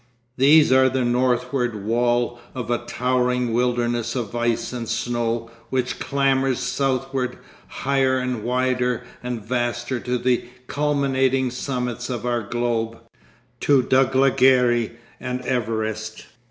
These 0.35 0.71
are 0.71 0.89
the 0.89 1.05
northward 1.05 1.85
wall 1.85 2.39
of 2.55 2.71
a 2.71 2.79
towering 2.79 3.53
wilderness 3.53 4.15
of 4.15 4.35
ice 4.35 4.73
and 4.73 4.89
snow 4.89 5.51
which 5.69 5.99
clambers 5.99 6.57
southward 6.57 7.37
higher 7.67 8.17
and 8.17 8.41
wilder 8.43 9.03
and 9.21 9.45
vaster 9.45 9.99
to 9.99 10.17
the 10.17 10.45
culminating 10.65 11.51
summits 11.51 12.09
of 12.09 12.25
our 12.25 12.41
globe, 12.41 12.97
to 13.59 13.83
Dhaulagiri 13.83 14.93
and 15.19 15.41
Everest. 15.41 16.25